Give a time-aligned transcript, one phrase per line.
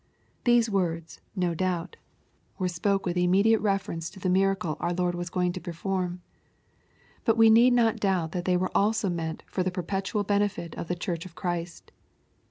[0.45, 1.95] —These words, no doubt,
[2.57, 3.29] were spoken with LUKE, CHAP.
[3.29, 3.43] vin..
[3.61, 6.21] 287 immediate reference to the miracle our Lord was going to perform.
[7.23, 10.87] But we need not doubt that they were also meant for the perpetual benefit of
[10.87, 11.91] the Church of Christ.